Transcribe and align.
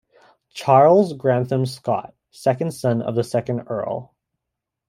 Charles 0.49 1.13
Grantham 1.13 1.67
Scott, 1.67 2.15
second 2.31 2.73
son 2.73 3.03
of 3.03 3.13
the 3.13 3.23
second 3.23 3.59
Earl. 3.67 4.15